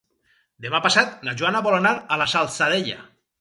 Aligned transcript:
Demà 0.65 0.79
passat 0.85 1.13
na 1.27 1.35
Joana 1.41 1.61
vol 1.67 1.77
anar 1.81 1.93
a 2.17 2.19
la 2.23 2.29
Salzadella. 2.35 2.99